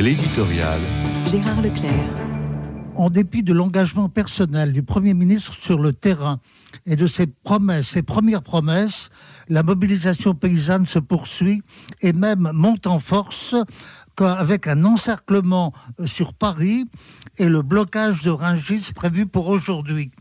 [0.00, 0.78] L'éditorial.
[1.26, 1.92] Gérard Leclerc.
[2.94, 6.38] En dépit de l'engagement personnel du Premier ministre sur le terrain
[6.86, 9.10] et de ses promesses, ses premières promesses,
[9.48, 11.62] la mobilisation paysanne se poursuit
[12.00, 13.56] et même monte en force
[14.20, 15.72] avec un encerclement
[16.06, 16.84] sur Paris
[17.38, 20.12] et le blocage de Rungis prévu pour aujourd'hui.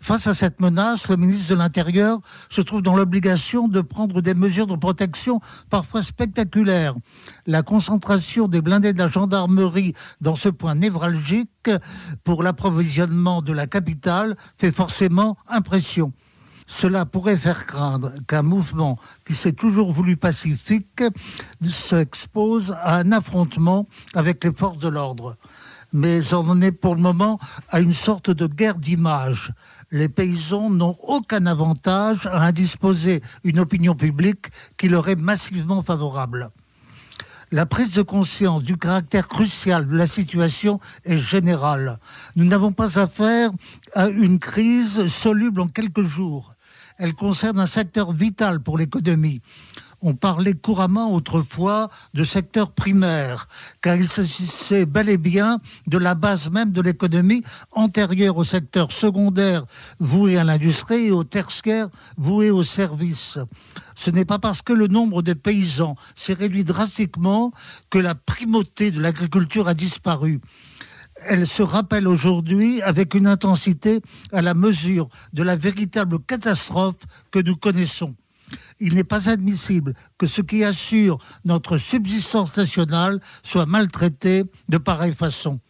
[0.00, 4.32] Face à cette menace, le ministre de l'Intérieur se trouve dans l'obligation de prendre des
[4.34, 6.94] mesures de protection parfois spectaculaires.
[7.46, 9.92] La concentration des blindés de la gendarmerie
[10.22, 11.70] dans ce point névralgique
[12.24, 16.14] pour l'approvisionnement de la capitale fait forcément impression.
[16.66, 21.02] Cela pourrait faire craindre qu'un mouvement qui s'est toujours voulu pacifique
[21.68, 25.36] s'expose à un affrontement avec les forces de l'ordre
[25.92, 29.52] mais on en est pour le moment à une sorte de guerre d'image.
[29.90, 36.50] Les paysans n'ont aucun avantage à indisposer une opinion publique qui leur est massivement favorable.
[37.52, 41.98] La prise de conscience du caractère crucial de la situation est générale.
[42.36, 43.50] Nous n'avons pas affaire
[43.94, 46.54] à une crise soluble en quelques jours.
[46.96, 49.40] Elle concerne un secteur vital pour l'économie
[50.02, 53.48] on parlait couramment autrefois de secteur primaire,
[53.82, 58.92] car il s'agissait bel et bien de la base même de l'économie antérieure au secteur
[58.92, 59.64] secondaire
[59.98, 63.38] voué à l'industrie et au tertiaire voué au service.
[63.94, 67.52] Ce n'est pas parce que le nombre de paysans s'est réduit drastiquement
[67.90, 70.40] que la primauté de l'agriculture a disparu
[71.26, 74.00] elle se rappelle aujourd'hui avec une intensité
[74.32, 76.96] à la mesure de la véritable catastrophe
[77.30, 78.14] que nous connaissons
[78.80, 85.14] il n'est pas admissible que ce qui assure notre subsistance nationale soit maltraité de pareille
[85.14, 85.60] façon.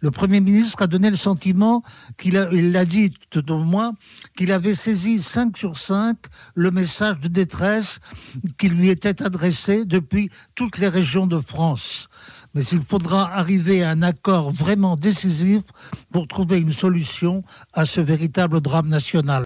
[0.00, 1.82] Le Premier ministre a donné le sentiment,
[2.18, 3.94] qu'il il l'a dit tout au moins,
[4.36, 6.16] qu'il avait saisi 5 sur 5
[6.54, 7.98] le message de détresse
[8.58, 12.08] qui lui était adressé depuis toutes les régions de France.
[12.54, 15.62] Mais il faudra arriver à un accord vraiment décisif
[16.12, 17.42] pour trouver une solution
[17.72, 19.36] à ce véritable drame national.